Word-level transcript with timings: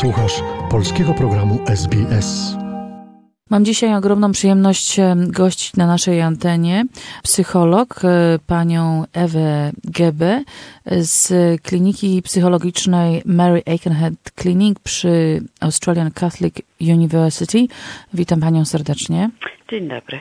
Słuchasz 0.00 0.42
polskiego 0.70 1.14
programu 1.14 1.58
SBS. 1.66 2.56
Mam 3.50 3.64
dzisiaj 3.64 3.94
ogromną 3.94 4.32
przyjemność 4.32 4.98
e, 4.98 5.16
gościć 5.16 5.76
na 5.76 5.86
naszej 5.86 6.20
antenie 6.20 6.84
psycholog, 7.22 8.00
e, 8.04 8.38
panią 8.46 9.04
Ewę 9.12 9.72
Gebe 9.84 10.44
z 10.86 11.32
kliniki 11.62 12.22
psychologicznej 12.22 13.22
Mary 13.24 13.62
Aikenhead 13.66 14.14
Clinic 14.40 14.78
przy 14.78 15.42
Australian 15.60 16.10
Catholic 16.10 16.54
University. 16.80 17.66
Witam 18.14 18.40
panią 18.40 18.64
serdecznie. 18.64 19.30
Dzień 19.70 19.88
dobry. 19.88 20.20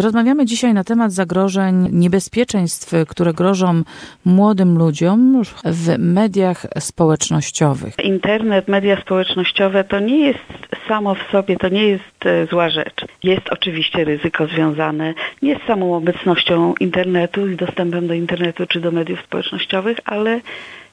Rozmawiamy 0.00 0.46
dzisiaj 0.46 0.74
na 0.74 0.84
temat 0.84 1.12
zagrożeń, 1.12 1.88
niebezpieczeństw, 1.92 2.92
które 3.08 3.32
grożą 3.32 3.82
młodym 4.24 4.78
ludziom 4.78 5.42
w 5.64 5.98
mediach 5.98 6.66
społecznościowych. 6.78 7.94
Internet, 8.04 8.68
media 8.68 9.00
społecznościowe 9.00 9.84
to 9.84 10.00
nie 10.00 10.18
jest 10.18 10.38
samo 10.88 11.14
w 11.14 11.30
sobie, 11.32 11.56
to 11.56 11.68
nie 11.68 11.88
jest 11.88 12.26
e, 12.26 12.46
zła 12.46 12.70
rzecz. 12.70 13.04
Jest 13.22 13.48
oczywiście 13.50 14.04
ryzyko 14.04 14.46
związane 14.46 15.14
nie 15.42 15.56
z 15.56 15.66
samą 15.66 15.94
obecnością 15.94 16.74
internetu 16.80 17.48
i 17.48 17.56
dostępem 17.56 18.06
do 18.06 18.14
internetu 18.14 18.66
czy 18.66 18.80
do 18.80 18.90
mediów 18.90 19.20
społecznościowych, 19.20 19.98
ale 20.04 20.40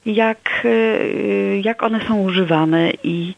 jak, 0.05 0.65
e, 0.65 1.59
jak 1.59 1.83
one 1.83 1.99
są 2.07 2.21
używane 2.21 2.91
i 3.03 3.33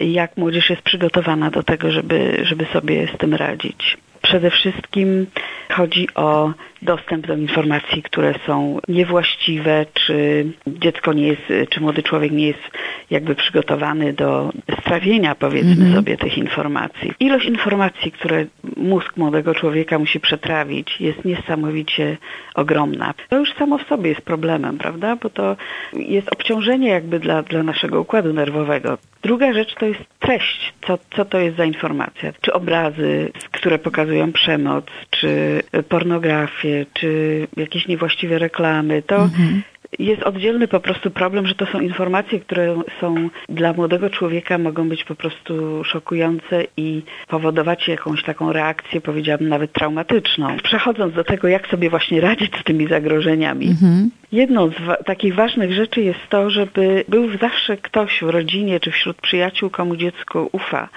jak 0.00 0.36
młodzież 0.36 0.70
jest 0.70 0.82
przygotowana 0.82 1.50
do 1.50 1.62
tego, 1.62 1.90
żeby, 1.90 2.40
żeby 2.42 2.66
sobie 2.72 3.08
z 3.14 3.18
tym 3.18 3.34
radzić. 3.34 3.96
Przede 4.30 4.50
wszystkim 4.50 5.26
chodzi 5.72 6.08
o 6.14 6.52
dostęp 6.82 7.26
do 7.26 7.36
informacji, 7.36 8.02
które 8.02 8.34
są 8.46 8.78
niewłaściwe, 8.88 9.86
czy 9.94 10.46
dziecko 10.66 11.12
nie 11.12 11.26
jest, 11.26 11.42
czy 11.70 11.80
młody 11.80 12.02
człowiek 12.02 12.32
nie 12.32 12.46
jest 12.46 12.70
jakby 13.10 13.34
przygotowany 13.34 14.12
do 14.12 14.52
strawienia, 14.80 15.34
powiedzmy 15.34 15.72
mm 15.72 15.88
-hmm. 15.88 15.94
sobie, 15.94 16.16
tych 16.16 16.38
informacji. 16.38 17.12
Ilość 17.20 17.46
informacji, 17.46 18.12
które 18.12 18.46
mózg 18.76 19.16
młodego 19.16 19.54
człowieka 19.54 19.98
musi 19.98 20.20
przetrawić, 20.20 21.00
jest 21.00 21.24
niesamowicie 21.24 22.16
ogromna. 22.54 23.14
To 23.28 23.38
już 23.38 23.54
samo 23.54 23.78
w 23.78 23.86
sobie 23.86 24.08
jest 24.10 24.22
problemem, 24.22 24.78
prawda? 24.78 25.16
Bo 25.16 25.30
to 25.30 25.56
jest 25.92 26.32
obciążenie 26.32 26.88
jakby 26.88 27.20
dla, 27.20 27.42
dla 27.42 27.62
naszego 27.62 28.00
układu 28.00 28.32
nerwowego. 28.32 28.98
Druga 29.22 29.52
rzecz 29.52 29.74
to 29.74 29.86
jest 29.86 30.00
treść, 30.18 30.72
co, 30.86 30.98
co 31.16 31.24
to 31.24 31.38
jest 31.38 31.56
za 31.56 31.64
informacja. 31.64 32.32
Czy 32.40 32.52
obrazy, 32.52 33.32
które 33.50 33.78
pokazują 33.78 34.32
przemoc, 34.32 34.84
czy 35.10 35.62
pornografię, 35.88 36.86
czy 36.92 37.46
jakieś 37.56 37.88
niewłaściwe 37.88 38.38
reklamy. 38.38 39.02
To 39.02 39.16
mhm 39.16 39.62
jest 39.98 40.22
oddzielny 40.22 40.68
po 40.68 40.80
prostu 40.80 41.10
problem, 41.10 41.46
że 41.46 41.54
to 41.54 41.66
są 41.66 41.80
informacje, 41.80 42.40
które 42.40 42.82
są 43.00 43.28
dla 43.48 43.72
młodego 43.72 44.10
człowieka 44.10 44.58
mogą 44.58 44.88
być 44.88 45.04
po 45.04 45.14
prostu 45.14 45.84
szokujące 45.84 46.64
i 46.76 47.02
powodować 47.28 47.88
jakąś 47.88 48.22
taką 48.22 48.52
reakcję, 48.52 49.00
powiedziałabym 49.00 49.48
nawet 49.48 49.72
traumatyczną. 49.72 50.56
Przechodząc 50.62 51.14
do 51.14 51.24
tego, 51.24 51.48
jak 51.48 51.66
sobie 51.66 51.90
właśnie 51.90 52.20
radzić 52.20 52.52
z 52.60 52.64
tymi 52.64 52.86
zagrożeniami, 52.86 53.68
mhm. 53.68 54.10
Jedną 54.32 54.70
z 54.70 54.80
wa 54.80 54.96
takich 54.96 55.34
ważnych 55.34 55.72
rzeczy 55.72 56.02
jest 56.02 56.20
to, 56.28 56.50
żeby 56.50 57.04
był 57.08 57.38
zawsze 57.38 57.76
ktoś 57.76 58.20
w 58.22 58.28
rodzinie 58.28 58.80
czy 58.80 58.90
wśród 58.90 59.16
przyjaciół, 59.16 59.70
komu 59.70 59.96
dziecko 59.96 60.48
ufa 60.52 60.88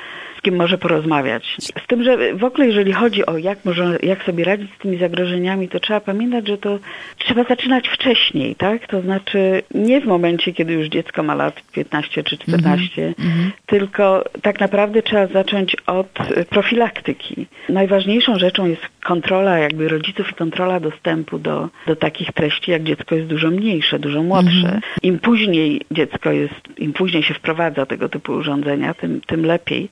kim 0.44 0.56
może 0.56 0.78
porozmawiać. 0.78 1.58
Z 1.60 1.88
tym, 1.88 2.04
że 2.04 2.36
w 2.36 2.44
ogóle 2.44 2.68
jeżeli 2.68 2.94
chodzi 2.94 3.26
o 3.26 3.38
jak, 3.38 3.66
może, 3.66 3.98
jak 4.04 4.24
sobie 4.24 4.44
radzić 4.44 4.74
z 4.76 4.78
tymi 4.78 4.98
zagrożeniami, 4.98 5.70
to 5.70 5.80
trzeba 5.80 6.00
pamiętać, 6.00 6.48
że 6.48 6.58
to 6.58 6.80
trzeba 7.18 7.44
zaczynać 7.44 7.88
wcześniej, 7.88 8.56
tak? 8.56 8.88
To 8.88 9.02
znaczy 9.02 9.64
nie 9.74 10.02
w 10.02 10.06
momencie, 10.06 10.54
kiedy 10.54 10.74
już 10.74 10.88
dziecko 10.88 11.24
ma 11.24 11.36
lat 11.36 11.62
15 11.72 12.24
czy 12.24 12.38
14, 12.38 13.02
mm 13.04 13.14
-hmm. 13.18 13.50
tylko 13.66 14.24
tak 14.42 14.60
naprawdę 14.60 15.02
trzeba 15.02 15.28
zacząć 15.28 15.76
od 15.88 16.08
profilaktyki. 16.50 17.46
Najważniejszą 17.70 18.40
rzeczą 18.40 18.66
jest 18.66 18.82
kontrola 19.04 19.58
jakby 19.58 19.88
rodziców 19.88 20.32
i 20.32 20.34
kontrola 20.34 20.80
dostępu 20.80 21.40
do, 21.40 21.70
do 21.88 21.96
takich 21.96 22.34
treści, 22.34 22.72
jak 22.72 22.84
dziecko 22.84 23.16
jest 23.16 23.23
dużo 23.24 23.52
mniejsze, 23.52 24.00
dużo 24.00 24.24
młodsze. 24.24 24.52
-hmm. 24.52 24.82
Im 25.04 25.20
później 25.20 25.82
dziecko 25.92 26.32
jest, 26.32 26.62
im 26.78 26.94
później 26.94 27.24
się 27.24 27.34
wprowadza 27.34 27.86
tego 27.86 28.10
typu 28.10 28.34
urządzenia, 28.34 28.94
tym, 28.94 29.22
tym 29.28 29.46
lepiej. 29.46 29.90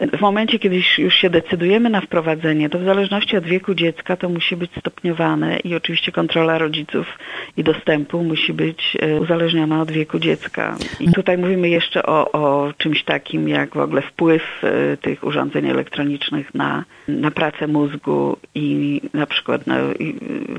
W 0.00 0.20
momencie, 0.20 0.58
kiedy 0.58 0.80
już 0.98 1.14
się 1.14 1.30
decydujemy 1.30 1.90
na 1.90 2.00
wprowadzenie, 2.00 2.70
to 2.70 2.78
w 2.78 2.84
zależności 2.84 3.36
od 3.36 3.44
wieku 3.44 3.74
dziecka 3.74 4.16
to 4.16 4.28
musi 4.28 4.56
być 4.56 4.70
stopniowane 4.78 5.58
i 5.58 5.74
oczywiście 5.74 6.12
kontrola 6.12 6.58
rodziców 6.58 7.18
i 7.56 7.64
dostępu 7.64 8.24
musi 8.24 8.52
być 8.52 8.96
e, 9.00 9.20
uzależniona 9.20 9.82
od 9.82 9.90
wieku 9.90 10.18
dziecka. 10.18 10.76
I 11.00 11.12
tutaj 11.12 11.38
mówimy 11.38 11.68
jeszcze 11.68 12.02
o, 12.02 12.32
o 12.32 12.72
czymś 12.78 13.04
takim 13.04 13.48
jak 13.48 13.74
w 13.74 13.78
ogóle 13.78 14.02
wpływ 14.02 14.42
e, 14.64 14.96
tych 14.96 15.24
urządzeń 15.24 15.66
elektronicznych 15.66 16.54
na, 16.54 16.84
na 17.08 17.30
pracę 17.30 17.66
mózgu 17.66 18.36
i 18.54 19.00
na 19.14 19.26
przykład 19.26 19.66
na 19.66 19.76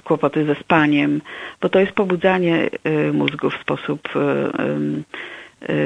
kłopoty 0.03 0.45
ze 0.45 0.55
spaniem, 0.55 1.21
bo 1.61 1.69
to 1.69 1.79
jest 1.79 1.91
pobudzanie 1.91 2.69
e, 2.83 3.11
mózgu 3.11 3.49
w 3.49 3.61
sposób 3.61 4.09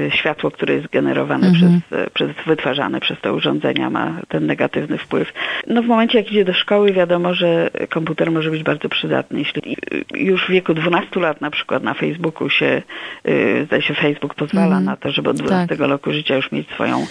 światło, 0.10 0.52
które 0.52 0.74
jest 0.74 0.88
generowane 0.88 1.48
mhm. 1.48 1.82
przez, 1.90 2.00
y, 2.00 2.10
przez, 2.10 2.30
wytwarzane 2.46 3.00
przez 3.00 3.22
te 3.22 3.34
urządzenia 3.34 3.90
ma 3.90 4.22
ten 4.28 4.46
negatywny 4.46 4.98
wpływ. 4.98 5.34
No 5.68 5.84
w 5.84 5.86
momencie 5.86 6.18
jak 6.18 6.32
idzie 6.32 6.46
do 6.46 6.54
szkoły 6.54 6.94
wiadomo, 6.94 7.34
że 7.34 7.70
komputer 7.90 8.32
może 8.32 8.52
być 8.52 8.64
bardzo 8.64 8.90
przydatny. 8.90 9.40
Jeśli 9.40 9.78
już 10.14 10.46
w 10.46 10.50
wieku 10.50 10.74
12 10.74 11.20
lat 11.20 11.42
na 11.42 11.52
przykład 11.52 11.84
na 11.84 11.94
Facebooku 11.94 12.50
się, 12.50 12.82
y, 13.28 13.64
zdaje 13.66 13.82
się 13.82 13.94
Facebook 13.94 14.36
pozwala 14.36 14.66
mhm. 14.66 14.84
na 14.84 14.98
to, 14.98 15.12
żeby 15.12 15.30
od 15.30 15.38
12 15.38 15.78
tak. 15.78 15.88
roku 15.88 16.12
życia 16.12 16.36
już 16.36 16.52
mieć 16.52 16.70
swoją 16.70 17.06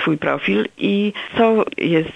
swój 0.00 0.18
profil 0.18 0.68
i 0.78 1.12
co 1.36 1.64
jest 1.78 2.12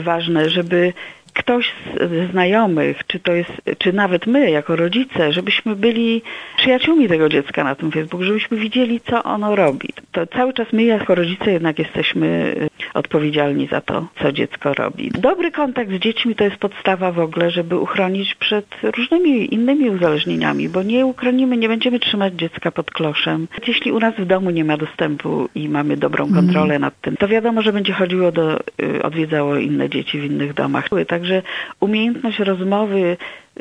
ważne, 0.00 0.50
żeby 0.50 0.92
ktoś 1.38 1.72
z 2.00 2.30
znajomych, 2.30 3.06
czy 3.06 3.20
to 3.20 3.32
jest, 3.32 3.52
czy 3.78 3.92
nawet 3.92 4.26
my 4.26 4.50
jako 4.50 4.76
rodzice, 4.76 5.32
żebyśmy 5.32 5.76
byli 5.76 6.22
przyjaciółmi 6.56 7.08
tego 7.08 7.28
dziecka 7.28 7.64
na 7.64 7.74
tym 7.74 7.92
Facebooku, 7.92 8.24
żebyśmy 8.24 8.56
widzieli, 8.56 9.00
co 9.00 9.22
ono 9.22 9.56
robi. 9.56 9.88
To 10.12 10.26
cały 10.26 10.52
czas 10.52 10.72
my 10.72 10.84
jako 10.84 11.14
rodzice 11.14 11.52
jednak 11.52 11.78
jesteśmy 11.78 12.54
odpowiedzialni 12.98 13.66
za 13.66 13.80
to, 13.80 14.06
co 14.22 14.32
dziecko 14.32 14.74
robi. 14.74 15.10
Dobry 15.10 15.50
kontakt 15.50 15.90
z 15.90 15.98
dziećmi 15.98 16.34
to 16.34 16.44
jest 16.44 16.56
podstawa 16.56 17.12
w 17.12 17.18
ogóle, 17.18 17.50
żeby 17.50 17.76
uchronić 17.76 18.34
przed 18.34 18.66
różnymi 18.82 19.54
innymi 19.54 19.90
uzależnieniami, 19.90 20.68
bo 20.68 20.82
nie 20.82 21.06
uchronimy, 21.06 21.56
nie 21.56 21.68
będziemy 21.68 21.98
trzymać 21.98 22.34
dziecka 22.34 22.70
pod 22.70 22.90
kloszem. 22.90 23.48
Jeśli 23.66 23.92
u 23.92 23.98
nas 23.98 24.14
w 24.14 24.24
domu 24.24 24.50
nie 24.50 24.64
ma 24.64 24.76
dostępu 24.76 25.48
i 25.54 25.68
mamy 25.68 25.96
dobrą 25.96 26.24
mhm. 26.24 26.44
kontrolę 26.44 26.74
mm. 26.74 26.80
nad 26.80 27.00
tym, 27.00 27.16
to 27.16 27.28
wiadomo, 27.28 27.62
że 27.62 27.72
będzie 27.72 27.92
chodziło 27.92 28.32
do, 28.32 28.60
y, 28.82 29.02
odwiedzało 29.02 29.56
inne 29.56 29.88
dzieci 29.88 30.20
w 30.20 30.24
innych 30.24 30.54
domach. 30.54 30.88
Także 31.08 31.42
umiejętność 31.80 32.38
rozmowy 32.38 33.16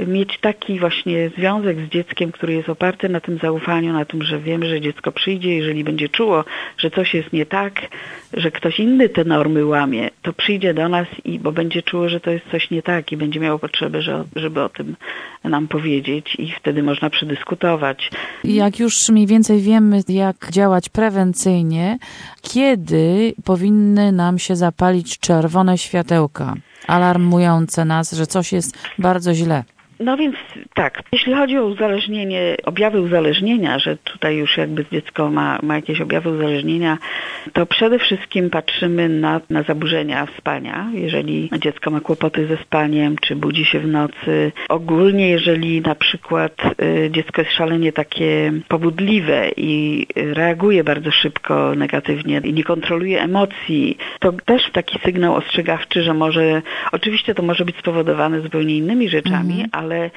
mieć 0.08 0.40
taki 0.42 0.80
właśnie 0.80 1.30
związek 1.38 1.78
z 1.80 1.90
dzieckiem, 1.90 2.32
który 2.32 2.54
jest 2.54 2.70
oparty 2.70 3.10
na 3.10 3.20
tym 3.20 3.38
zaufaniu, 3.38 3.94
na 3.94 4.06
tym, 4.06 4.24
że 4.24 4.40
wiemy, 4.40 4.70
że 4.70 4.82
dziecko 4.82 5.12
przyjdzie, 5.12 5.56
jeżeli 5.56 5.84
będzie 5.84 6.10
czuło, 6.10 6.46
że 6.78 6.92
coś 6.92 7.14
jest 7.14 7.34
nie 7.34 7.46
tak, 7.46 7.82
że 8.34 8.52
ktoś 8.52 8.80
inny 8.80 9.10
te 9.10 9.24
normy 9.24 9.66
łamie, 9.66 10.10
to 10.22 10.34
przyjdzie 10.34 10.74
do 10.74 10.90
nas 10.90 11.08
i 11.26 11.40
bo 11.40 11.52
będzie 11.52 11.82
czuło, 11.82 12.10
że 12.10 12.20
to 12.20 12.32
jest 12.32 12.46
coś 12.52 12.72
nie 12.72 12.82
tak 12.82 13.12
i 13.12 13.18
będzie 13.18 13.40
miało 13.40 13.60
potrzebę, 13.60 14.02
że, 14.02 14.24
żeby 14.36 14.62
o 14.62 14.70
tym 14.70 14.96
nam 15.44 15.68
powiedzieć 15.68 16.36
i 16.40 16.52
wtedy 16.52 16.84
można 16.84 17.10
przedyskutować. 17.10 18.12
Jak 18.44 18.80
już 18.80 19.10
mniej 19.10 19.28
więcej 19.28 19.62
wiemy, 19.62 20.02
jak 20.10 20.36
działać 20.52 20.90
prewencyjnie, 20.90 21.98
kiedy 22.42 23.34
powinny 23.46 24.12
nam 24.12 24.40
się 24.40 24.56
zapalić 24.56 25.20
czerwone 25.20 25.78
światełka 25.78 26.56
alarmujące 26.88 27.86
nas, 27.86 28.12
że 28.12 28.28
coś 28.28 28.54
jest 28.54 28.78
bardzo 29.00 29.34
źle? 29.34 29.64
No 30.00 30.18
więc 30.18 30.36
tak, 30.74 31.04
jeśli 31.12 31.34
chodzi 31.34 31.58
o 31.58 31.66
uzależnienie, 31.66 32.56
objawy 32.64 33.02
uzależnienia, 33.02 33.80
że 33.80 33.98
tutaj 33.98 34.38
już 34.38 34.58
jakby 34.58 34.86
dziecko 34.92 35.32
ma, 35.32 35.60
ma 35.64 35.76
jakieś 35.76 36.02
objawy 36.02 36.30
uzależnienia, 36.30 36.98
to 37.54 37.66
przede 37.66 38.00
wszystkim 38.00 38.50
patrzymy 38.50 39.10
na, 39.10 39.42
na 39.50 39.64
zaburzenia 39.64 40.28
spania. 40.38 40.90
Jeżeli 40.94 41.50
dziecko 41.60 41.92
ma 41.92 42.00
kłopoty 42.00 42.48
ze 42.48 42.58
spaniem, 42.58 43.16
czy 43.22 43.36
budzi 43.36 43.66
się 43.66 43.80
w 43.80 43.88
nocy. 43.88 44.52
Ogólnie 44.70 45.30
jeżeli 45.30 45.82
na 45.82 45.96
przykład 45.96 46.54
y, 46.82 47.10
dziecko 47.12 47.42
jest 47.42 47.54
szalenie 47.54 47.94
takie 47.94 48.54
pobudliwe 48.68 49.50
i 49.58 50.08
reaguje 50.16 50.84
bardzo 50.84 51.12
szybko 51.12 51.76
negatywnie 51.76 52.42
i 52.44 52.54
nie 52.54 52.64
kontroluje 52.64 53.22
emocji, 53.22 53.98
to 54.20 54.32
też 54.32 54.72
taki 54.72 55.00
sygnał 55.00 55.36
ostrzegawczy, 55.36 56.04
że 56.04 56.14
może, 56.14 56.62
oczywiście 56.92 57.36
to 57.36 57.44
może 57.44 57.66
być 57.66 57.78
spowodowane 57.78 58.42
zupełnie 58.42 58.78
innymi 58.78 59.10
rzeczami, 59.10 59.54
mhm. 59.54 59.70
ale 59.72 59.87
ale 59.88 60.12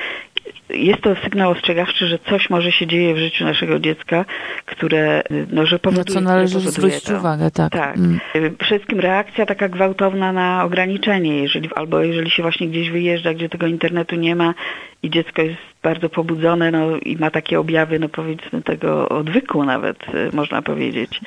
jest 0.72 1.00
to 1.00 1.16
sygnał 1.24 1.50
ostrzegawczy, 1.50 2.06
że 2.06 2.18
coś 2.18 2.50
może 2.50 2.72
się 2.72 2.86
dzieje 2.86 3.14
w 3.14 3.18
życiu 3.18 3.44
naszego 3.44 3.78
dziecka, 3.78 4.24
które, 4.66 5.22
no, 5.52 5.66
że 5.66 5.78
powoduje, 5.78 6.14
co 6.14 6.20
należy 6.20 6.60
zwrócić 6.60 7.02
to. 7.02 7.16
uwagę, 7.16 7.50
tak. 7.50 7.72
Tak. 7.72 7.96
Mm. 7.96 8.20
Przede 8.32 8.64
wszystkim 8.64 9.00
reakcja 9.00 9.46
taka 9.46 9.68
gwałtowna 9.68 10.32
na 10.32 10.64
ograniczenie, 10.64 11.42
jeżeli, 11.42 11.68
albo 11.74 12.00
jeżeli 12.00 12.30
się 12.30 12.42
właśnie 12.42 12.68
gdzieś 12.68 12.90
wyjeżdża, 12.90 13.34
gdzie 13.34 13.48
tego 13.48 13.66
internetu 13.66 14.16
nie 14.16 14.36
ma 14.36 14.54
i 15.02 15.10
dziecko 15.10 15.42
jest 15.42 15.70
bardzo 15.82 16.08
pobudzone 16.08 16.70
no, 16.70 16.96
i 16.96 17.16
ma 17.16 17.30
takie 17.30 17.60
objawy, 17.60 17.98
no 17.98 18.08
powiedzmy 18.08 18.62
tego 18.62 19.08
odwyku 19.08 19.64
nawet, 19.64 19.96
y, 20.14 20.36
można 20.36 20.62
powiedzieć. 20.62 21.20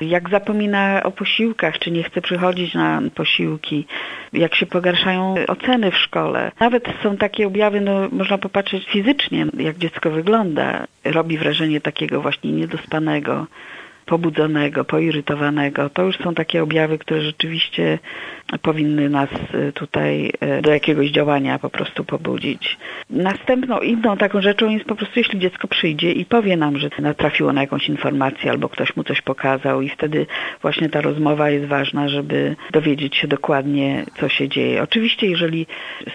Jak 0.00 0.30
zapomina 0.30 1.02
o 1.02 1.10
posiłkach, 1.10 1.78
czy 1.78 1.90
nie 1.90 2.02
chce 2.02 2.22
przychodzić 2.22 2.74
na 2.74 3.02
posiłki, 3.14 3.86
jak 4.32 4.54
się 4.54 4.66
pogarszają 4.66 5.34
oceny 5.48 5.90
w 5.90 5.96
szkole. 5.96 6.52
Nawet 6.60 6.88
są 7.02 7.16
takie 7.16 7.46
objawy, 7.46 7.80
no 7.80 8.08
można 8.12 8.38
popatrzeć 8.38 8.81
fizycznie, 8.84 9.46
jak 9.58 9.78
dziecko 9.78 10.10
wygląda. 10.10 10.86
Robi 11.04 11.38
wrażenie 11.38 11.80
takiego 11.80 12.20
właśnie 12.20 12.52
niedospanego 12.52 13.46
pobudzonego, 14.06 14.84
poirytowanego. 14.84 15.90
To 15.90 16.02
już 16.02 16.16
są 16.18 16.34
takie 16.34 16.62
objawy, 16.62 16.98
które 16.98 17.22
rzeczywiście 17.22 17.98
powinny 18.62 19.10
nas 19.10 19.28
y, 19.54 19.72
tutaj 19.72 20.32
y, 20.58 20.62
do 20.62 20.70
jakiegoś 20.70 21.10
działania 21.10 21.58
po 21.58 21.70
prostu 21.70 22.04
pobudzić. 22.04 22.78
Następną 23.10 23.80
inną 23.80 24.16
taką 24.16 24.40
rzeczą 24.40 24.70
jest 24.70 24.84
po 24.84 24.94
prostu, 24.94 25.18
jeśli 25.18 25.38
dziecko 25.38 25.68
przyjdzie 25.68 26.12
i 26.12 26.24
powie 26.24 26.56
nam, 26.56 26.78
że 26.78 26.90
natrafiło 26.98 27.52
na 27.52 27.60
jakąś 27.60 27.88
informację 27.88 28.50
albo 28.50 28.68
ktoś 28.68 28.96
mu 28.96 29.04
coś 29.04 29.22
pokazał 29.22 29.82
i 29.82 29.88
wtedy 29.88 30.26
właśnie 30.62 30.88
ta 30.88 31.00
rozmowa 31.00 31.50
jest 31.50 31.66
ważna, 31.66 32.08
żeby 32.08 32.56
dowiedzieć 32.70 33.16
się 33.16 33.28
dokładnie, 33.28 34.04
co 34.20 34.28
się 34.28 34.48
dzieje. 34.48 34.82
Oczywiście, 34.82 35.26
jeżeli 35.26 35.66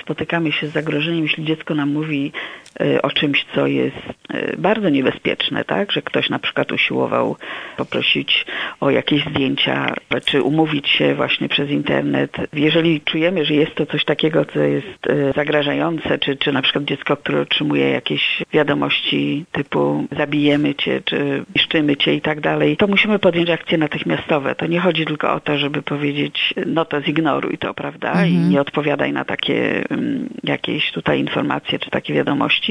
spotykamy 0.02 0.52
się 0.52 0.68
z 0.68 0.72
zagrożeniem, 0.72 1.24
jeśli 1.24 1.46
dziecko 1.46 1.76
nam 1.76 1.90
mówi 1.90 2.32
o 3.02 3.10
czymś, 3.10 3.46
co 3.56 3.68
jest 3.68 3.98
y, 4.34 4.56
bardzo 4.58 4.90
niebezpieczne, 4.90 5.64
tak, 5.66 5.92
że 5.92 6.02
ktoś 6.02 6.30
na 6.30 6.40
przykład 6.40 6.72
usiłował 6.72 7.36
poprosić 7.78 8.46
o 8.80 8.90
jakieś 8.90 9.26
zdjęcia, 9.26 9.94
czy 10.26 10.42
umówić 10.42 10.90
się 10.90 11.16
właśnie 11.16 11.50
przez 11.50 11.70
internet. 11.70 12.38
Jeżeli 12.54 13.02
czujemy, 13.02 13.46
że 13.46 13.54
jest 13.54 13.76
to 13.76 13.86
coś 13.86 14.06
takiego, 14.06 14.46
co 14.46 14.60
jest 14.60 15.08
e, 15.08 15.34
zagrażające, 15.34 16.18
czy, 16.20 16.36
czy 16.36 16.52
na 16.52 16.62
przykład 16.62 16.84
dziecko, 16.86 17.18
które 17.18 17.42
otrzymuje 17.42 17.90
jakieś 17.90 18.44
wiadomości 18.54 19.46
typu 19.52 20.08
zabijemy 20.18 20.76
cię, 20.76 21.02
czy 21.06 21.44
niszczymy 21.56 21.96
cię 21.98 22.14
i 22.14 22.22
tak 22.22 22.42
dalej, 22.42 22.78
to 22.78 22.88
musimy 22.88 23.20
podjąć 23.20 23.50
akcje 23.50 23.78
natychmiastowe. 23.78 24.56
To 24.56 24.68
nie 24.68 24.80
chodzi 24.80 25.06
tylko 25.06 25.34
o 25.34 25.40
to, 25.40 25.58
żeby 25.58 25.82
powiedzieć, 25.82 26.54
no 26.66 26.86
to 26.86 27.02
zignoruj 27.02 27.58
to, 27.58 27.74
prawda, 27.74 28.26
i 28.26 28.34
Mhm. 28.36 28.50
nie 28.52 28.62
odpowiadaj 28.62 29.14
na 29.14 29.26
takie 29.26 29.84
mm, 29.90 30.30
jakieś 30.44 30.92
tutaj 30.92 31.20
informacje, 31.20 31.80
czy 31.80 31.90
takie 31.90 32.14
wiadomości, 32.14 32.67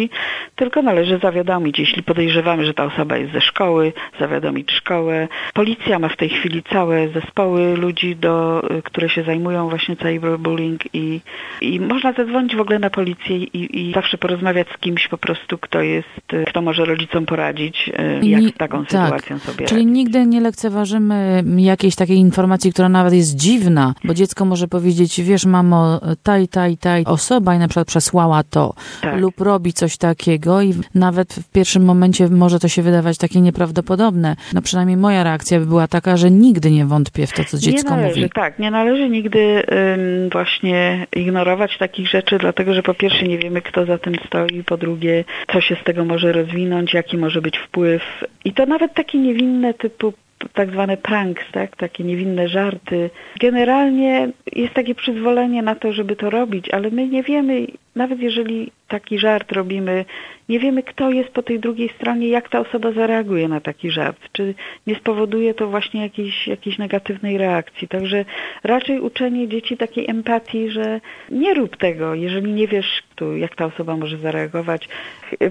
tylko 0.57 0.83
należy 0.83 1.19
zawiadomić, 1.19 1.79
jeśli 1.79 2.03
podejrzewamy, 2.03 2.67
że 2.67 2.75
ta 2.75 2.85
osoba 2.85 3.17
jest 3.17 3.33
ze 3.33 3.41
szkoły, 3.41 3.93
zawiadomić 4.21 4.73
szkołę. 4.73 5.29
Policja 5.55 5.99
ma 5.99 6.09
w 6.09 6.17
tej 6.17 6.29
chwili 6.29 6.63
całe 6.63 7.09
zespoły 7.09 7.77
ludzi, 7.77 8.17
do, 8.17 8.63
y, 8.79 8.83
które 8.83 9.09
się 9.09 9.23
zajmują 9.23 9.69
właśnie 9.69 9.97
cyberbullying 9.97 10.81
i, 10.93 11.21
i 11.61 11.81
można 11.81 12.13
zadzwonić 12.13 12.57
w 12.57 12.61
ogóle 12.61 12.79
na 12.79 12.91
policję 12.91 13.37
i, 13.37 13.89
i 13.89 13.93
zawsze 13.93 14.19
porozmawiać 14.19 14.67
z 14.75 14.79
kimś 14.79 15.09
po 15.09 15.19
prostu, 15.19 15.59
kto 15.59 15.81
jest, 15.81 16.33
y, 16.33 16.45
kto 16.49 16.63
może 16.63 16.85
rodzicom 16.85 17.27
poradzić, 17.27 17.91
y, 18.23 18.27
jak 18.27 18.43
z 18.43 18.53
taką 18.57 18.85
tak. 18.85 18.91
sytuacją 19.05 19.39
sobie 19.39 19.67
Czyli 19.67 19.81
radzić. 19.81 19.95
nigdy 19.97 20.27
nie 20.27 20.41
lekceważymy 20.41 21.45
jakiejś 21.57 21.97
takiej 21.97 22.17
informacji, 22.19 22.73
która 22.73 22.89
nawet 22.89 23.13
jest 23.15 23.37
dziwna, 23.37 23.95
bo 24.05 24.15
dziecko 24.15 24.45
może 24.45 24.69
powiedzieć, 24.69 25.21
wiesz 25.23 25.47
mamo, 25.47 26.01
ta 26.23 26.39
i 26.39 26.49
ta 26.49 26.69
i 26.69 26.77
ta 26.77 26.91
osoba 27.05 27.55
i 27.55 27.59
na 27.59 27.69
przykład 27.69 27.89
przesłała 27.89 28.43
to 28.43 28.75
Tak. 29.01 29.21
lub 29.21 29.41
robi 29.41 29.73
coś 29.77 29.97
takiego 29.97 30.63
i 30.63 30.75
nawet 30.95 31.35
w 31.35 31.53
pierwszym 31.53 31.85
momencie 31.85 32.29
może 32.29 32.59
to 32.59 32.69
się 32.69 32.83
wydawać 32.83 33.19
takie 33.19 33.41
nieprawdopodobne. 33.41 34.37
No 34.55 34.63
przynajmniej 34.63 34.97
moja 34.97 35.25
reakcja 35.25 35.61
by 35.61 35.67
była 35.67 35.89
taka, 35.89 36.17
że 36.17 36.31
nigdy 36.31 36.71
nie 36.71 36.87
wątpię 36.87 37.27
w 37.27 37.33
to, 37.33 37.45
co 37.45 37.59
dziecko 37.59 37.91
nie 37.91 37.97
należy, 37.97 38.21
mówi. 38.21 38.31
Tak, 38.35 38.59
nie 38.59 38.71
należy 38.71 39.09
nigdy 39.09 39.39
ym, 39.39 40.31
właśnie 40.33 41.07
ignorować 41.17 41.79
takich 41.79 42.09
rzeczy, 42.09 42.39
dlatego 42.39 42.75
że 42.75 42.83
po 42.83 42.95
pierwsze 42.95 43.25
nie 43.29 43.39
wiemy, 43.39 43.63
kto 43.63 43.87
za 43.87 43.99
tym 43.99 44.15
stoi, 44.27 44.65
po 44.65 44.77
drugie, 44.77 45.25
co 45.53 45.61
się 45.61 45.77
z 45.77 45.85
tego 45.85 46.05
może 46.05 46.33
rozwinąć, 46.33 46.95
jaki 46.95 47.19
może 47.19 47.43
być 47.43 47.59
wpływ. 47.59 48.03
I 48.45 48.53
to 48.53 48.67
nawet 48.67 48.95
takie 48.95 49.19
niewinne 49.19 49.75
typu 49.75 50.13
tak 50.55 50.71
zwane 50.71 50.97
pranks, 50.97 51.45
tak? 51.53 51.77
takie 51.77 52.05
niewinne 52.05 52.49
żarty. 52.49 53.11
Generalnie 53.41 54.29
jest 54.53 54.75
takie 54.75 54.95
przyzwolenie 54.95 55.63
na 55.63 55.75
to, 55.75 55.93
żeby 55.93 56.17
to 56.17 56.31
robić, 56.31 56.71
ale 56.71 56.91
my 56.91 57.09
nie 57.09 57.23
wiemy, 57.23 57.67
nawet 57.95 58.21
jeżeli 58.21 58.73
taki 58.89 59.19
żart 59.19 59.53
robimy, 59.53 60.05
nie 60.49 60.61
wiemy, 60.61 60.83
kto 60.83 61.11
jest 61.11 61.31
po 61.31 61.43
tej 61.43 61.61
drugiej 61.61 61.89
stronie, 61.89 62.29
jak 62.29 62.49
ta 62.49 62.61
osoba 62.61 62.93
zareaguje 62.93 63.49
na 63.49 63.61
taki 63.61 63.91
żart. 63.91 64.19
Czy 64.33 64.55
nie 64.87 64.95
spowoduje 64.95 65.55
to 65.55 65.69
właśnie 65.69 66.03
jakiejś, 66.03 66.47
jakiejś 66.47 66.79
negatywnej 66.79 67.39
reakcji. 67.39 67.89
Także 67.89 68.25
raczej 68.65 69.01
uczenie 69.01 69.49
dzieci 69.49 69.77
takiej 69.77 70.11
empatii, 70.11 70.71
że 70.71 71.01
nie 71.31 71.55
rób 71.55 71.77
tego, 71.77 72.15
jeżeli 72.15 72.53
nie 72.53 72.69
wiesz, 72.69 73.03
kto, 73.11 73.37
jak 73.37 73.57
ta 73.57 73.67
osoba 73.67 73.97
może 73.97 74.19
zareagować. 74.19 74.89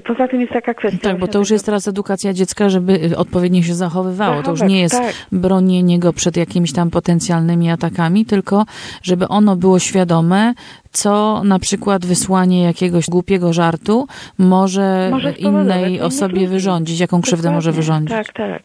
Poza 0.04 0.28
tym 0.28 0.42
jest 0.42 0.54
taka 0.54 0.74
kwestia... 0.74 1.00
Tak, 1.00 1.20
bo 1.20 1.28
to 1.28 1.40
już 1.40 1.48
tego- 1.48 1.56
jest 1.56 1.66
teraz 1.66 1.88
edukacja 1.88 2.34
dziecka, 2.34 2.70
żeby 2.70 2.94
y, 3.12 3.18
odpowiednio 3.18 3.62
się 3.62 3.74
zachowywało. 3.74 4.44
To 4.44 4.52
już 4.52 4.60
Zachować, 4.60 4.74
nie 4.74 4.82
jest 4.82 4.98
tak. 4.98 5.16
bronienie 5.32 6.00
go 6.00 6.14
przed 6.14 6.38
jakimiś 6.38 6.74
tam 6.74 6.90
potencjalnymi 6.92 7.70
atakami, 7.70 8.26
tylko 8.26 8.66
żeby 9.04 9.28
ono 9.28 9.56
było 9.56 9.80
świadome, 9.80 10.54
co 10.92 11.42
na 11.44 11.60
przykład 11.60 12.06
wysłanie 12.06 12.64
jakiegoś 12.64 13.06
głupiego 13.10 13.25
żartu 13.52 14.08
może, 14.38 15.08
Może 15.12 15.32
innej 15.32 16.02
osobie 16.02 16.48
wyrządzić, 16.48 17.00
jaką 17.00 17.22
krzywdę 17.22 17.52
może 17.52 17.72
wyrządzić. 17.72 18.18
Tak, 18.18 18.34
tak. 18.34 18.64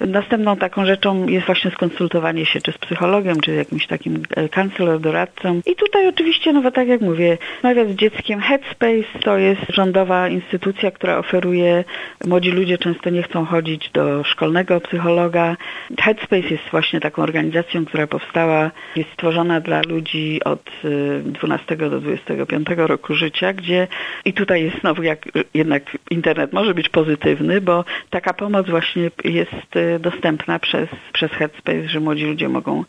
Następną 0.00 0.56
taką 0.56 0.86
rzeczą 0.86 1.26
jest 1.26 1.46
właśnie 1.46 1.70
skonsultowanie 1.70 2.46
się 2.46 2.60
czy 2.60 2.72
z 2.72 2.78
psychologiem, 2.78 3.40
czy 3.40 3.54
jakimś 3.54 3.86
takim 3.86 4.22
e, 4.36 4.48
counselor, 4.48 5.00
doradcą. 5.00 5.60
I 5.66 5.76
tutaj 5.76 6.08
oczywiście, 6.08 6.52
no 6.52 6.62
bo 6.62 6.70
tak 6.70 6.88
jak 6.88 7.00
mówię, 7.00 7.38
rozmawiać 7.62 7.88
z 7.88 7.96
dzieckiem. 7.96 8.40
Headspace 8.40 9.18
to 9.24 9.38
jest 9.38 9.60
rządowa 9.68 10.28
instytucja, 10.28 10.90
która 10.90 11.18
oferuje, 11.18 11.84
młodzi 12.26 12.50
ludzie 12.50 12.78
często 12.78 13.10
nie 13.10 13.22
chcą 13.22 13.44
chodzić 13.44 13.90
do 13.90 14.24
szkolnego 14.24 14.80
psychologa. 14.80 15.56
Headspace 16.00 16.48
jest 16.48 16.64
właśnie 16.70 17.00
taką 17.00 17.22
organizacją, 17.22 17.84
która 17.84 18.06
powstała, 18.06 18.70
jest 18.96 19.10
stworzona 19.12 19.60
dla 19.60 19.82
ludzi 19.88 20.40
od 20.44 20.70
y, 20.84 21.22
12 21.24 21.76
do 21.76 22.00
25 22.00 22.66
roku 22.76 23.14
życia, 23.14 23.52
gdzie 23.52 23.88
i 24.24 24.32
tutaj 24.32 24.64
jest 24.64 24.80
znowu 24.80 25.02
jak 25.02 25.28
jednak 25.54 25.82
internet 26.10 26.52
może 26.52 26.74
być 26.74 26.88
pozytywny, 26.88 27.60
bo 27.60 27.84
taka 28.10 28.34
pomoc 28.34 28.70
właśnie 28.70 29.10
jest 29.24 29.76
y, 29.76 29.98
dostępna 29.98 30.58
przez, 30.58 30.88
przez 31.12 31.30
Headspace, 31.30 31.88
że 31.88 32.00
młodzi 32.00 32.24
ludzie 32.24 32.48
mogą 32.48 32.84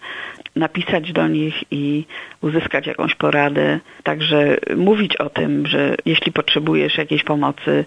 napisać 0.56 1.12
do 1.12 1.28
nich 1.28 1.64
i 1.72 2.06
uzyskać 2.42 2.88
jakąś 2.88 3.16
poradę. 3.16 3.80
Także 4.04 4.58
mówić 4.76 5.16
o 5.16 5.30
tym, 5.30 5.68
że 5.68 5.96
jeśli 6.06 6.32
potrzebujesz 6.32 6.98
jakiejś 6.98 7.24
pomocy, 7.24 7.86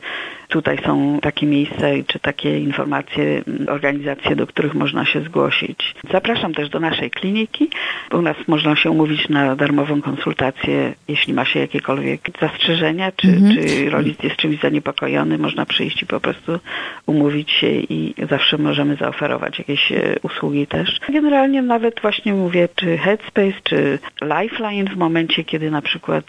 tutaj 0.49 0.79
są 0.85 1.19
takie 1.23 1.47
miejsca 1.47 1.87
czy 2.07 2.19
takie 2.19 2.59
informacje, 2.59 3.43
m, 3.47 3.67
organizacje, 3.69 4.37
do 4.37 4.47
których 4.47 4.75
można 4.75 5.05
się 5.05 5.21
zgłosić. 5.21 5.95
Zapraszam 6.11 6.55
też 6.55 6.69
do 6.69 6.81
naszej 6.81 7.11
kliniki. 7.11 7.71
U 8.13 8.23
nas 8.23 8.37
można 8.47 8.77
się 8.77 8.91
umówić 8.91 9.29
na 9.29 9.57
darmową 9.57 10.03
konsultację, 10.03 10.95
jeśli 11.09 11.35
ma 11.35 11.45
się 11.45 11.61
jakiekolwiek 11.61 12.21
zastrzeżenia, 12.41 13.13
czy, 13.17 13.29
Mhm. 13.29 13.57
czy 13.57 13.91
rodzic 13.91 14.23
jest 14.23 14.37
czymś 14.37 14.61
zaniepokojony, 14.61 15.39
można 15.39 15.67
przyjść 15.67 16.03
i 16.03 16.07
po 16.07 16.21
prostu 16.21 16.59
umówić 17.07 17.51
się 17.51 17.67
i 17.71 18.15
zawsze 18.31 18.59
możemy 18.59 18.97
zaoferować 18.97 19.59
jakieś 19.59 19.93
e, 19.93 20.17
usługi 20.23 20.67
też. 20.67 21.01
Generalnie 21.09 21.63
nawet 21.63 22.01
właśnie 22.01 22.35
mówię, 22.35 22.69
czy 22.75 22.99
Headspace, 22.99 23.61
czy 23.63 23.99
Lifeline 24.23 24.91
w 24.91 24.97
momencie, 24.97 25.45
kiedy 25.45 25.71
na 25.71 25.83
przykład 25.83 26.25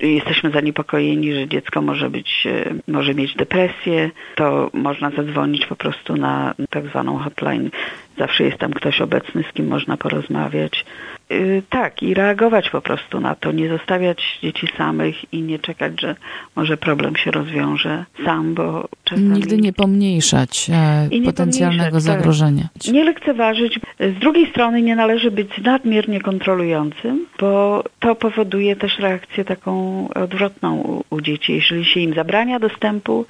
e, 0.00 0.06
jesteśmy 0.06 0.50
zaniepokojeni, 0.50 1.34
że 1.34 1.48
dziecko 1.48 1.82
może 1.82 2.10
być, 2.10 2.46
e, 2.46 2.74
może 2.88 3.14
mieć 3.14 3.34
depresję, 3.34 4.10
to 4.34 4.70
można 4.72 5.10
zadzwonić 5.10 5.66
po 5.66 5.76
prostu 5.76 6.16
na 6.16 6.54
tak 6.70 6.86
zwaną 6.86 7.18
hotline. 7.18 7.70
Zawsze 8.18 8.44
jest 8.44 8.58
tam 8.58 8.72
ktoś 8.72 9.00
obecny, 9.00 9.44
z 9.50 9.52
kim 9.52 9.68
można 9.68 9.96
porozmawiać. 9.96 10.84
Yy, 11.30 11.62
tak, 11.70 12.02
i 12.02 12.14
reagować 12.14 12.70
po 12.70 12.80
prostu 12.80 13.20
na 13.20 13.34
to, 13.34 13.52
nie 13.52 13.68
zostawiać 13.68 14.38
dzieci 14.42 14.68
samych 14.78 15.32
i 15.32 15.42
nie 15.42 15.58
czekać, 15.58 16.00
że 16.00 16.16
może 16.56 16.76
problem 16.76 17.16
się 17.16 17.30
rozwiąże 17.30 18.04
sam, 18.24 18.54
bo 18.54 18.88
czasami... 19.04 19.28
Nigdy 19.28 19.56
nie 19.56 19.72
pomniejszać 19.72 20.70
e, 20.72 21.08
nie 21.08 21.22
potencjalnego 21.22 21.84
pomniejszać, 21.84 22.06
tak. 22.06 22.18
zagrożenia. 22.18 22.68
Nie 22.92 23.04
lekceważyć. 23.04 23.80
Z 24.00 24.18
drugiej 24.18 24.50
strony 24.50 24.82
nie 24.82 24.96
należy 24.96 25.30
być 25.30 25.58
nadmiernie 25.58 26.20
kontrolującym, 26.20 27.26
bo 27.40 27.84
to 28.00 28.14
powoduje 28.14 28.76
też 28.76 28.98
reakcję 28.98 29.44
taką 29.44 30.08
odwrotną 30.14 30.76
u, 30.76 31.04
u 31.14 31.20
dzieci. 31.20 31.54
Jeżeli 31.54 31.84
się 31.84 32.00
im 32.00 32.14
zabrania 32.14 32.58
dostępu 32.58 33.26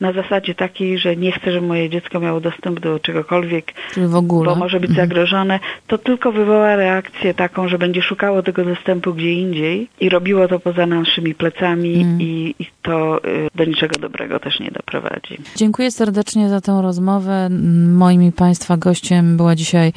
na 0.00 0.12
zasadzie 0.12 0.54
takiej, 0.54 0.98
że 0.98 1.16
nie 1.16 1.32
chcę, 1.32 1.52
żeby 1.52 1.66
moje 1.66 1.90
dziecko 1.90 2.20
miało 2.20 2.40
dostęp 2.40 2.80
do 2.80 2.98
czegokolwiek, 3.00 3.72
Czyli 3.94 4.06
w 4.06 4.14
ogóle. 4.14 4.50
bo 4.50 4.56
może 4.56 4.80
być 4.80 4.90
Mhm. 4.90 5.08
zagrożone, 5.08 5.60
to 5.86 5.98
tylko 5.98 6.32
wywoła 6.32 6.76
reakcję 6.76 7.34
taką, 7.34 7.68
że 7.68 7.78
będzie 7.78 8.02
szukało 8.02 8.42
tego 8.42 8.64
dostępu 8.64 9.14
gdzie 9.14 9.32
indziej 9.32 9.88
i 10.00 10.08
robiło 10.08 10.48
to 10.48 10.60
poza 10.60 10.86
naszymi 10.86 11.34
plecami 11.34 11.94
Mm. 12.02 12.20
i, 12.20 12.54
i 12.58 12.66
to 12.82 13.24
y, 13.24 13.48
do 13.54 13.64
niczego 13.64 13.98
dobrego 14.00 14.40
też 14.40 14.60
nie 14.60 14.70
doprowadzi. 14.70 15.38
Dziękuję 15.56 15.90
serdecznie 15.90 16.48
za 16.48 16.60
tę 16.60 16.80
rozmowę. 16.82 17.48
Moim 17.94 18.22
i 18.22 18.32
Państwa 18.32 18.76
gościem 18.76 19.36
była 19.36 19.54
dzisiaj 19.56 19.92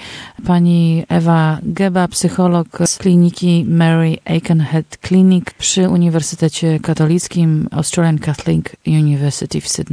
pani 0.48 1.04
Ewa 1.10 1.58
Geba, 1.64 2.08
psycholog 2.08 2.68
z 2.86 2.98
kliniki 2.98 3.66
Mary 3.70 4.16
Aikenhead 4.26 4.98
Clinic 5.08 5.46
przy 5.58 5.90
Uniwersytecie 5.90 6.80
Katolickim 6.80 7.68
Australian 7.72 8.20
Catholic 8.20 8.66
University 8.88 9.62
w 9.62 9.68
Sydney. 9.68 9.93